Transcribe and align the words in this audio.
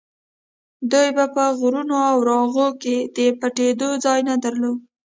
دوی 0.91 1.07
به 1.15 1.25
په 1.35 1.43
غرونو 1.59 1.97
او 2.11 2.17
راغو 2.29 2.67
کې 2.81 2.97
د 3.15 3.17
پټېدو 3.39 3.89
ځای 4.05 4.19
نه 4.29 4.35
درلود. 4.43 4.77